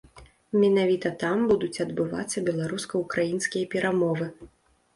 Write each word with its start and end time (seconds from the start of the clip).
Менавіта 0.61 1.11
там 1.23 1.37
будуць 1.51 1.81
адбывацца 1.85 2.45
беларуска-украінскія 2.49 3.71
перамовы. 3.77 4.33